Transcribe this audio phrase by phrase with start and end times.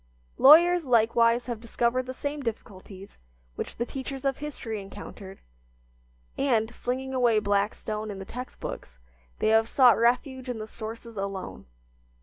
[0.39, 3.19] Lawyers likewise have discovered the same difficulties
[3.53, 5.41] which the teachers of history encountered,
[6.39, 8.97] and, flinging away Blackstone and the text books,
[9.37, 11.67] they have sought refuge in the sources alone.